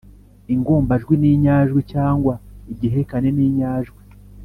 ingombajwi 0.53 1.13
n’inyajwi 1.21 1.81
cyangwa 1.93 2.33
igihekane 2.73 3.29
n’inyajwi 3.37 4.01